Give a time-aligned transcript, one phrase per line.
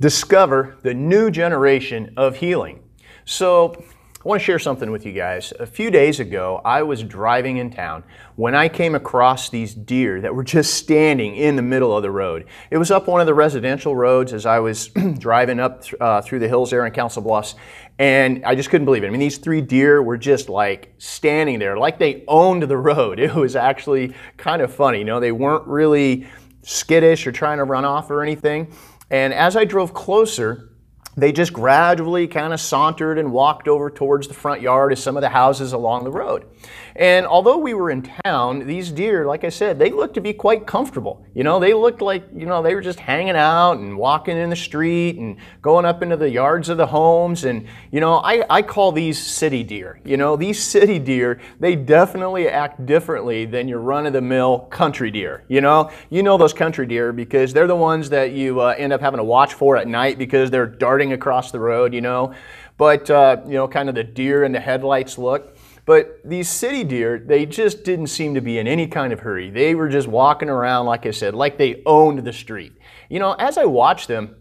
[0.00, 2.82] discover the new generation of healing.
[3.24, 3.84] So,
[4.24, 5.52] I want to share something with you guys.
[5.58, 8.04] A few days ago, I was driving in town
[8.36, 12.10] when I came across these deer that were just standing in the middle of the
[12.12, 12.46] road.
[12.70, 16.38] It was up one of the residential roads as I was driving up uh, through
[16.38, 17.56] the hills there in Council Bluffs,
[17.98, 19.08] and I just couldn't believe it.
[19.08, 23.18] I mean, these three deer were just like standing there, like they owned the road.
[23.32, 24.98] It was actually kind of funny.
[24.98, 26.28] You know, they weren't really
[26.62, 28.72] skittish or trying to run off or anything.
[29.12, 30.70] And as I drove closer,
[31.16, 35.18] they just gradually kind of sauntered and walked over towards the front yard of some
[35.18, 36.46] of the houses along the road.
[36.94, 40.32] And although we were in town, these deer, like I said, they looked to be
[40.32, 41.24] quite comfortable.
[41.34, 44.50] You know, they looked like, you know, they were just hanging out and walking in
[44.50, 47.44] the street and going up into the yards of the homes.
[47.44, 50.00] And, you know, I, I call these city deer.
[50.04, 54.60] You know, these city deer, they definitely act differently than your run of the mill
[54.70, 55.44] country deer.
[55.48, 58.92] You know, you know those country deer because they're the ones that you uh, end
[58.92, 62.34] up having to watch for at night because they're darting across the road, you know.
[62.78, 65.51] But, uh, you know, kind of the deer in the headlights look.
[65.84, 69.50] But these city deer, they just didn't seem to be in any kind of hurry.
[69.50, 72.72] They were just walking around, like I said, like they owned the street.
[73.08, 74.36] You know, as I watched them,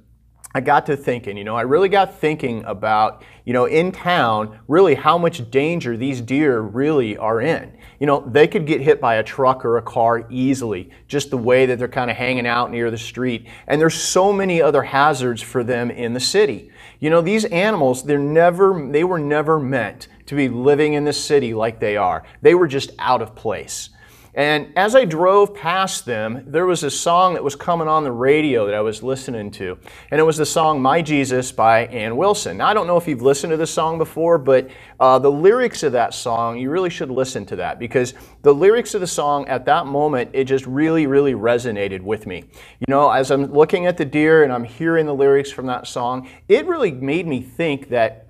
[0.54, 4.60] I got to thinking, you know, I really got thinking about, you know, in town,
[4.68, 7.78] really how much danger these deer really are in.
[8.00, 11.38] You know, they could get hit by a truck or a car easily, just the
[11.38, 13.48] way that they're kind of hanging out near the street.
[13.68, 16.70] And there's so many other hazards for them in the city.
[17.00, 21.14] You know, these animals, they're never, they were never meant to be living in the
[21.14, 22.24] city like they are.
[22.42, 23.90] They were just out of place.
[24.34, 28.12] And as I drove past them, there was a song that was coming on the
[28.12, 29.78] radio that I was listening to.
[30.10, 32.58] And it was the song My Jesus by Anne Wilson.
[32.58, 34.70] Now, I don't know if you've listened to this song before, but
[35.02, 38.94] uh, the lyrics of that song, you really should listen to that because the lyrics
[38.94, 42.46] of the song at that moment, it just really, really resonated with me.
[42.80, 45.88] You know, as I'm looking at the deer and I'm hearing the lyrics from that
[45.88, 48.28] song, it really made me think that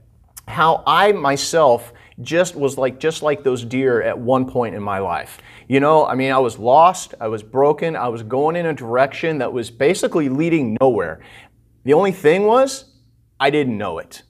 [0.47, 4.99] how I myself just was like just like those deer at one point in my
[4.99, 5.39] life.
[5.67, 8.73] You know, I mean, I was lost, I was broken, I was going in a
[8.73, 11.21] direction that was basically leading nowhere.
[11.83, 12.93] The only thing was,
[13.39, 14.23] I didn't know it.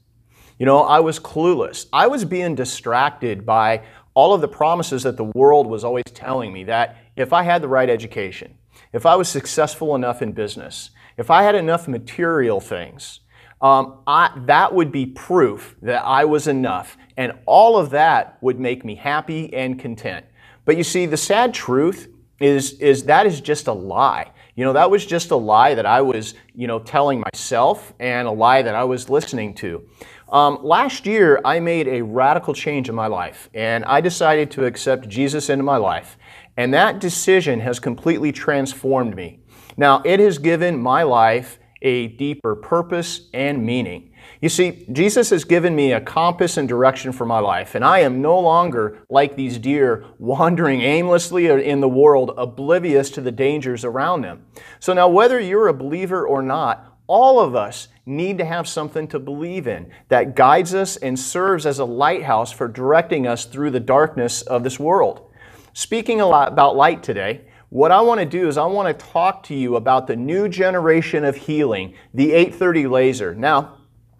[0.59, 1.87] You know, I was clueless.
[1.91, 3.83] I was being distracted by
[4.13, 7.61] all of the promises that the world was always telling me that if I had
[7.61, 8.57] the right education,
[8.93, 13.20] if I was successful enough in business, if I had enough material things,
[13.61, 16.97] um, I, that would be proof that I was enough.
[17.17, 20.25] And all of that would make me happy and content.
[20.65, 24.31] But you see, the sad truth is, is that is just a lie.
[24.55, 28.27] You know, that was just a lie that I was, you know, telling myself and
[28.27, 29.87] a lie that I was listening to.
[30.29, 34.65] Um, last year, I made a radical change in my life, and I decided to
[34.65, 36.17] accept Jesus into my life.
[36.57, 39.39] And that decision has completely transformed me.
[39.77, 44.11] Now, it has given my life a deeper purpose and meaning.
[44.39, 47.99] You see, Jesus has given me a compass and direction for my life, and I
[47.99, 53.83] am no longer like these deer wandering aimlessly in the world, oblivious to the dangers
[53.83, 54.45] around them.
[54.79, 59.07] So now, whether you're a believer or not, all of us need to have something
[59.09, 63.71] to believe in that guides us and serves as a lighthouse for directing us through
[63.71, 65.29] the darkness of this world.
[65.73, 69.05] Speaking a lot about light today, what I want to do is I want to
[69.05, 73.33] talk to you about the new generation of healing, the 830 laser.
[73.33, 73.77] Now,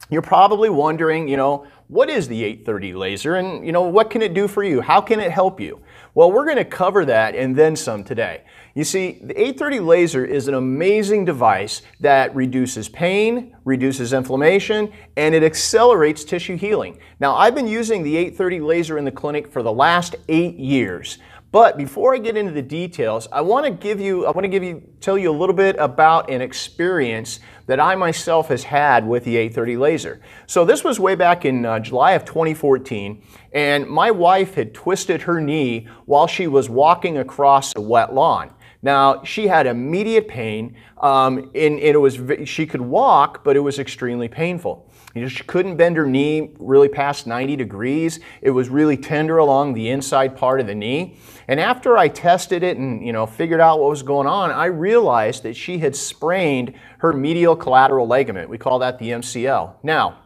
[0.10, 4.22] you're probably wondering, you know, what is the 830 laser and, you know, what can
[4.22, 4.80] it do for you?
[4.80, 5.82] How can it help you?
[6.14, 8.46] Well, we're going to cover that and then some today.
[8.74, 15.36] You see, the 830 laser is an amazing device that reduces pain, reduces inflammation, and
[15.36, 17.00] it accelerates tissue healing.
[17.20, 21.18] Now, I've been using the 830 laser in the clinic for the last eight years.
[21.52, 24.50] But before I get into the details, I want to give you, I want to
[24.50, 29.06] give you, tell you a little bit about an experience that I myself has had
[29.06, 30.22] with the 830 laser.
[30.48, 35.24] So this was way back in uh, July of 2014, and my wife had twisted
[35.24, 38.54] her knee while she was walking across a wet lawn.
[38.82, 43.60] Now she had immediate pain, um, and, and it was she could walk, but it
[43.60, 44.90] was extremely painful.
[45.14, 48.20] You know, she couldn't bend her knee really past 90 degrees.
[48.42, 51.18] It was really tender along the inside part of the knee.
[51.48, 54.66] And after I tested it and you know figured out what was going on, I
[54.66, 58.50] realized that she had sprained her medial collateral ligament.
[58.50, 59.76] We call that the MCL.
[59.84, 60.20] Now,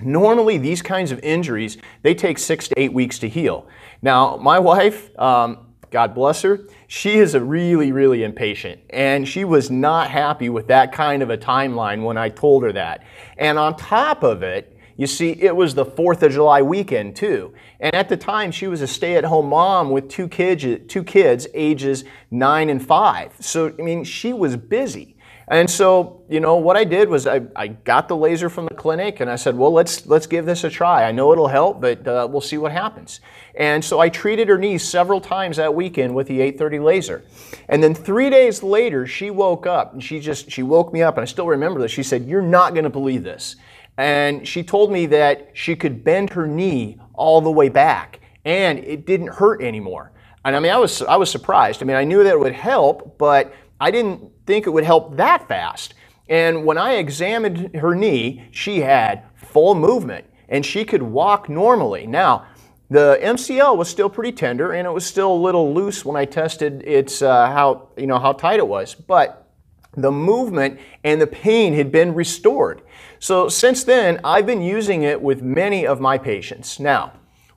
[0.00, 3.66] normally these kinds of injuries they take six to eight weeks to heal.
[4.02, 5.18] Now, my wife.
[5.18, 8.80] Um, God bless her, she is a really, really impatient.
[8.90, 12.72] And she was not happy with that kind of a timeline when I told her
[12.72, 13.04] that.
[13.36, 17.54] And on top of it, you see, it was the 4th of July weekend too.
[17.80, 22.04] And at the time, she was a stay-at-home mom with two kids, two kids ages
[22.30, 23.34] 9 and 5.
[23.40, 25.16] So, I mean, she was busy.
[25.48, 28.74] And so, you know, what I did was I, I got the laser from the
[28.74, 31.04] clinic and I said, well, let's, let's give this a try.
[31.04, 33.20] I know it'll help, but uh, we'll see what happens.
[33.56, 37.24] And so I treated her knee several times that weekend with the 830 laser.
[37.68, 41.16] And then three days later, she woke up and she just, she woke me up
[41.16, 41.90] and I still remember this.
[41.90, 43.56] She said, you're not going to believe this.
[43.98, 48.78] And she told me that she could bend her knee all the way back and
[48.78, 50.12] it didn't hurt anymore.
[50.44, 51.82] And I mean, I was, I was surprised.
[51.82, 55.16] I mean, I knew that it would help, but I didn't think it would help
[55.16, 55.94] that fast.
[56.28, 62.06] And when I examined her knee, she had full movement and she could walk normally.
[62.06, 62.46] Now,
[62.90, 66.24] the MCL was still pretty tender and it was still a little loose when I
[66.24, 69.50] tested its uh, how you know how tight it was, but
[69.96, 72.82] the movement and the pain had been restored.
[73.18, 76.80] So since then, I've been using it with many of my patients.
[76.80, 77.12] Now,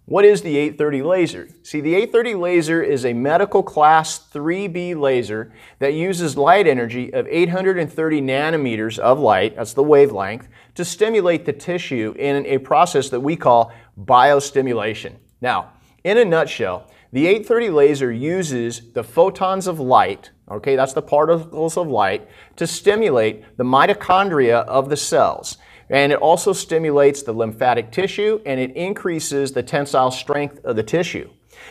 [0.07, 1.50] what is the 830 laser?
[1.63, 7.28] See, the 830 laser is a medical class 3B laser that uses light energy of
[7.28, 13.19] 830 nanometers of light, that's the wavelength, to stimulate the tissue in a process that
[13.19, 15.13] we call biostimulation.
[15.42, 15.72] Now,
[16.04, 21.78] in a nutshell, the 830 laser uses the photons of light, okay, that's the particles
[21.78, 22.28] of light,
[22.58, 25.58] to stimulate the mitochondria of the cells.
[25.90, 30.84] And it also stimulates the lymphatic tissue and it increases the tensile strength of the
[30.84, 31.30] tissue.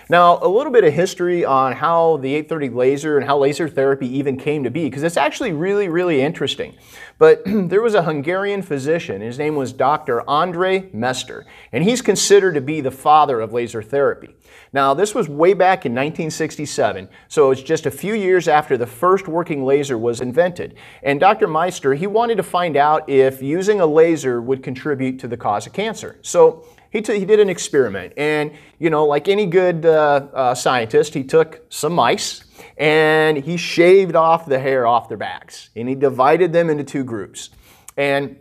[0.09, 4.07] Now, a little bit of history on how the 830 laser and how laser therapy
[4.19, 6.75] even came to be, because it's actually really, really interesting.
[7.19, 10.29] But there was a Hungarian physician, his name was Dr.
[10.29, 14.35] Andre Mester, and he's considered to be the father of laser therapy.
[14.73, 18.87] Now, this was way back in 1967, so it's just a few years after the
[18.87, 20.75] first working laser was invented.
[21.03, 21.47] And Dr.
[21.47, 25.67] Meister, he wanted to find out if using a laser would contribute to the cause
[25.67, 26.19] of cancer.
[26.23, 28.13] So he, t- he did an experiment.
[28.17, 32.45] And, you know, like any good uh, uh, scientist, he took some mice
[32.79, 37.03] and he shaved off the hair off their backs and he divided them into two
[37.03, 37.51] groups.
[37.97, 38.39] And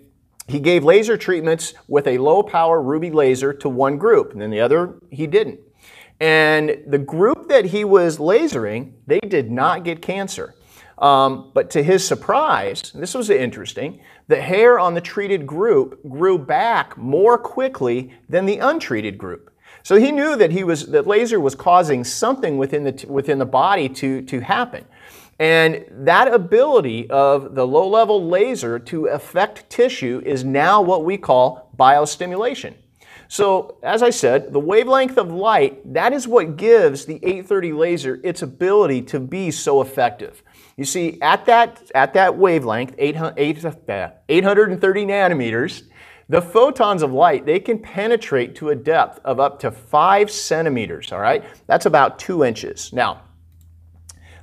[0.47, 4.51] he gave laser treatments with a low power ruby laser to one group, and then
[4.51, 5.59] the other he didn't.
[6.19, 10.53] And the group that he was lasering, they did not get cancer.
[11.03, 16.37] Um, but to his surprise, this was interesting, the hair on the treated group grew
[16.37, 19.53] back more quickly than the untreated group.
[19.83, 23.45] So he knew that he was that laser was causing something within the within the
[23.45, 24.85] body to to happen.
[25.39, 31.17] And that ability of the low level laser to affect tissue is now what we
[31.17, 32.75] call biostimulation.
[33.27, 38.21] So, as I said, the wavelength of light, that is what gives the 830 laser
[38.23, 40.43] its ability to be so effective.
[40.75, 45.83] You see, at that, at that wavelength, 830 uh, nanometers,
[46.29, 51.11] the photons of light, they can penetrate to a depth of up to five centimeters,
[51.11, 51.43] all right?
[51.67, 52.91] That's about two inches.
[52.91, 53.21] Now,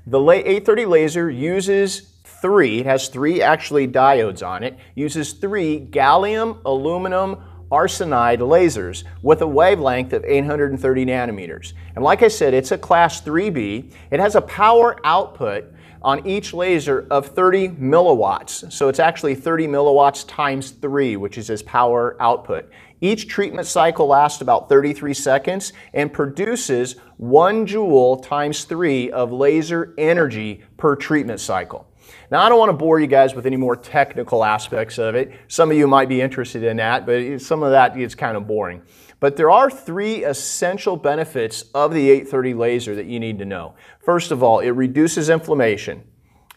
[0.07, 6.61] the 830 laser uses three, it has three actually diodes on it, uses three gallium,
[6.65, 11.73] aluminum, arsenide lasers with a wavelength of 830 nanometers.
[11.95, 13.93] And like I said, it's a class 3B.
[14.11, 18.73] It has a power output on each laser of 30 milliwatts.
[18.73, 22.71] So it's actually 30 milliwatts times 3, which is its power output.
[23.03, 29.95] Each treatment cycle lasts about 33 seconds and produces 1 joule times 3 of laser
[29.97, 31.87] energy per treatment cycle.
[32.31, 35.33] Now, I don't want to bore you guys with any more technical aspects of it.
[35.49, 38.47] Some of you might be interested in that, but some of that is kind of
[38.47, 38.83] boring.
[39.21, 43.75] But there are three essential benefits of the 830 laser that you need to know.
[44.01, 46.03] First of all, it reduces inflammation,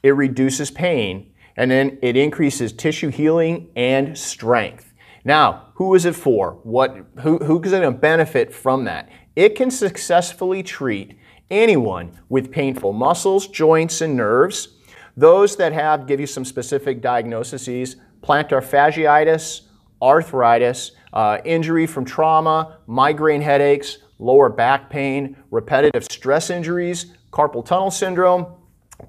[0.01, 4.93] it reduces pain, and then it increases tissue healing and strength.
[5.25, 6.59] Now, who is it for?
[6.63, 9.09] What, who, who's going to benefit from that?
[9.35, 11.17] It can successfully treat
[11.49, 14.69] anyone with painful muscles, joints, and nerves.
[15.15, 19.61] Those that have, give you some specific diagnoses, plantar fasciitis,
[20.03, 27.89] arthritis, uh, injury from trauma, migraine headaches, lower back pain, repetitive stress injuries, carpal tunnel
[27.89, 28.45] syndrome,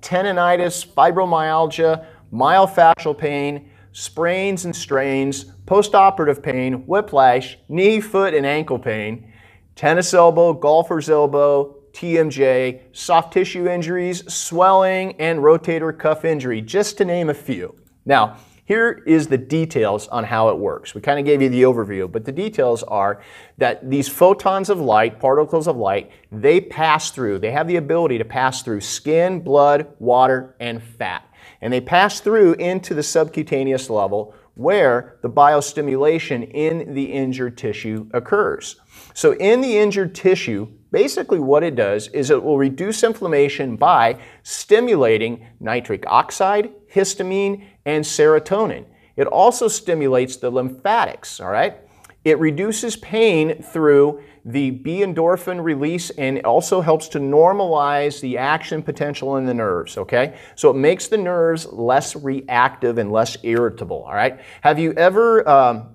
[0.01, 9.33] tendonitis, fibromyalgia, myofascial pain, sprains and strains, postoperative pain, whiplash, knee, foot, and ankle pain,
[9.75, 17.05] tennis elbow, golfer's elbow, TMJ, soft tissue injuries, swelling, and rotator cuff injury, just to
[17.05, 17.75] name a few.
[18.05, 18.37] Now,
[18.67, 20.95] here is the details on how it works.
[20.95, 23.23] We kind of gave you the overview, but the details are
[23.59, 28.19] that these photons of light, particles of light, they pass through, they have the ability
[28.19, 31.29] to pass through skin, blood, water, and fat.
[31.61, 38.09] And they pass through into the subcutaneous level where the biostimulation in the injured tissue
[38.13, 38.77] occurs.
[39.13, 44.17] So in the injured tissue, Basically, what it does is it will reduce inflammation by
[44.45, 48.85] stimulating nitric oxide, histamine, and serotonin.
[49.17, 51.79] It also stimulates the lymphatics, all right?
[52.25, 58.81] It reduces pain through the B endorphin release and also helps to normalize the action
[58.81, 60.39] potential in the nerves, okay?
[60.55, 64.41] So it makes the nerves less reactive and less irritable, all right?
[64.61, 65.94] Have you ever um,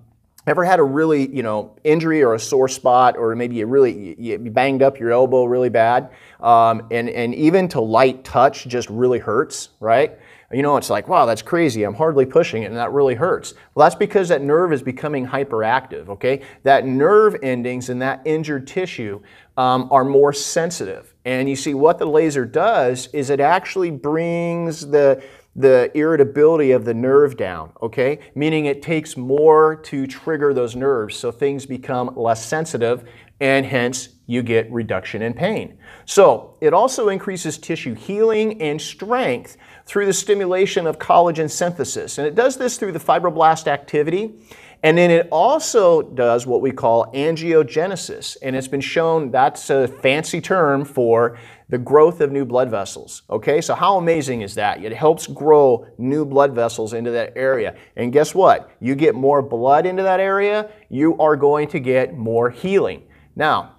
[0.49, 4.15] ever had a really, you know, injury or a sore spot or maybe you really
[4.19, 8.89] you banged up your elbow really bad um, and, and even to light touch just
[8.89, 10.17] really hurts, right?
[10.51, 11.83] you know, it's like, wow, that's crazy.
[11.83, 13.53] I'm hardly pushing it and that really hurts.
[13.75, 16.41] Well, that's because that nerve is becoming hyperactive, okay?
[16.63, 19.21] That nerve endings and that injured tissue
[19.57, 21.13] um, are more sensitive.
[21.23, 25.23] And you see, what the laser does is it actually brings the
[25.59, 28.19] the irritability of the nerve down, okay?
[28.33, 33.03] Meaning it takes more to trigger those nerves so things become less sensitive
[33.41, 35.77] and hence you get reduction in pain.
[36.05, 42.17] So it also increases tissue healing and strength through the stimulation of collagen synthesis.
[42.17, 44.35] And it does this through the fibroblast activity.
[44.81, 48.37] And then it also does what we call angiogenesis.
[48.41, 51.37] And it's been shown that's a fancy term for
[51.69, 53.21] the growth of new blood vessels.
[53.29, 54.83] Okay, so how amazing is that?
[54.83, 57.75] It helps grow new blood vessels into that area.
[57.95, 58.71] And guess what?
[58.79, 63.03] You get more blood into that area, you are going to get more healing.
[63.35, 63.75] Now,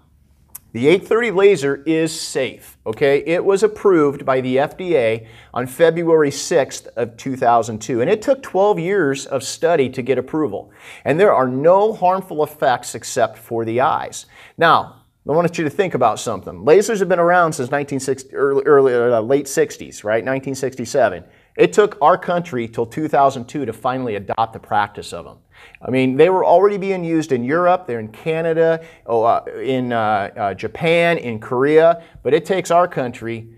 [0.73, 3.25] the 830 laser is safe, okay?
[3.27, 8.79] It was approved by the FDA on February 6th of 2002, and it took 12
[8.79, 10.71] years of study to get approval.
[11.05, 14.27] And there are no harmful effects except for the eyes.
[14.57, 15.00] Now,
[15.31, 16.65] I want you to think about something.
[16.65, 20.25] Lasers have been around since 1960, early, early uh, late 60s, right?
[20.25, 21.23] 1967.
[21.57, 25.39] It took our country till 2002 to finally adopt the practice of them.
[25.81, 29.93] I mean, they were already being used in Europe, they're in Canada, oh, uh, in
[29.93, 33.55] uh, uh, Japan, in Korea, but it takes our country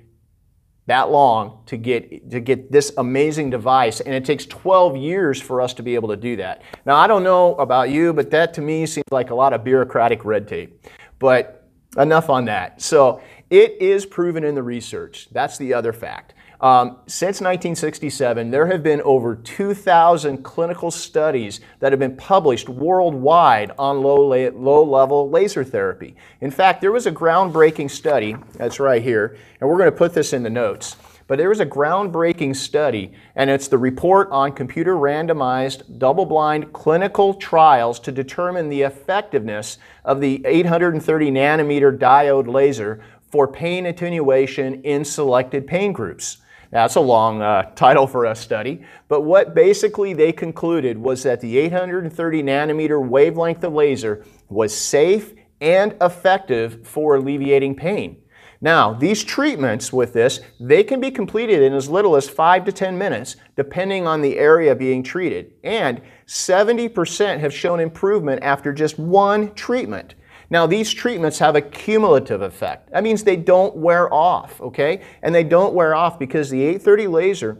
[0.87, 5.61] that long to get to get this amazing device and it takes 12 years for
[5.61, 6.61] us to be able to do that.
[6.85, 9.65] Now, I don't know about you, but that to me seems like a lot of
[9.65, 10.85] bureaucratic red tape.
[11.23, 11.62] But
[11.97, 12.81] enough on that.
[12.81, 13.21] So,
[13.53, 15.29] it is proven in the research.
[15.31, 16.33] That's the other fact.
[16.63, 23.73] Um, since 1967, there have been over 2,000 clinical studies that have been published worldwide
[23.79, 26.17] on low, low level laser therapy.
[26.41, 30.15] In fact, there was a groundbreaking study, that's right here, and we're going to put
[30.15, 30.97] this in the notes.
[31.33, 36.75] But there was a groundbreaking study, and it's the report on computer randomized, double blind
[36.75, 44.83] clinical trials to determine the effectiveness of the 830 nanometer diode laser for pain attenuation
[44.83, 46.37] in selected pain groups.
[46.71, 51.41] That's a long uh, title for a study, but what basically they concluded was that
[51.41, 58.22] the 830 nanometer wavelength of laser was safe and effective for alleviating pain.
[58.63, 62.73] Now, these treatments with this, they can be completed in as little as 5 to
[62.73, 65.55] 10 minutes, depending on the area being treated.
[65.65, 70.15] And 70% have shown improvement after just one treatment.
[70.49, 72.93] Now, these treatments have a cumulative effect.
[72.93, 75.03] That means they don't wear off, okay?
[75.23, 77.59] And they don't wear off because the 830 laser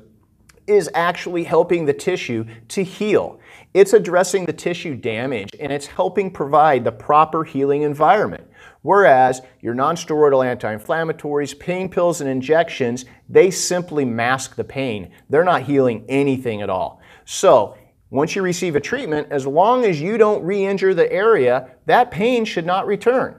[0.67, 3.41] is actually helping the tissue to heal.
[3.75, 8.45] It's addressing the tissue damage and it's helping provide the proper healing environment.
[8.83, 15.11] Whereas your nonsteroidal anti-inflammatories, pain pills, and injections, they simply mask the pain.
[15.31, 17.01] They're not healing anything at all.
[17.25, 17.77] So
[18.11, 22.11] once you receive a treatment, as long as you don't re injure the area, that
[22.11, 23.37] pain should not return.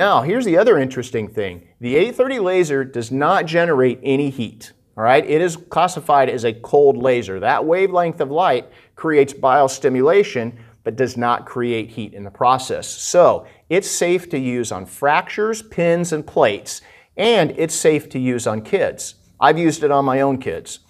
[0.00, 4.72] Now, here's the other interesting thing the 830 laser does not generate any heat.
[4.98, 7.38] All right, it is classified as a cold laser.
[7.38, 12.88] That wavelength of light creates biostimulation, but does not create heat in the process.
[12.88, 16.80] So it's safe to use on fractures, pins, and plates,
[17.16, 19.14] and it's safe to use on kids.
[19.38, 20.80] I've used it on my own kids.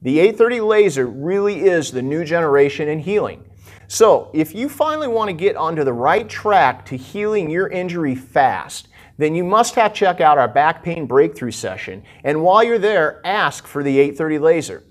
[0.00, 3.44] The 830 laser really is the new generation in healing.
[3.86, 8.14] So, if you finally want to get onto the right track to healing your injury
[8.14, 12.02] fast, then you must have check out our back pain breakthrough session.
[12.24, 14.84] And while you're there, ask for the 830 laser.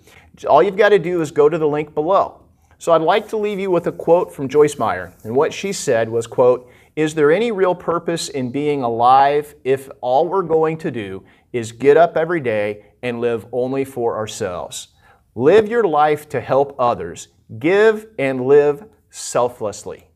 [0.48, 2.44] All you've got to do is go to the link below.
[2.78, 5.14] So I'd like to leave you with a quote from Joyce Meyer.
[5.24, 9.90] And what she said was, quote, is there any real purpose in being alive if
[10.02, 14.90] all we're going to do is get up every day and live only for ourselves?
[15.34, 17.30] Live your life to help others.
[17.60, 20.10] Give and live selflessly.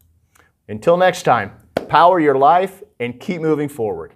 [0.68, 1.54] Until next time,
[1.88, 4.14] power your life and keep moving forward.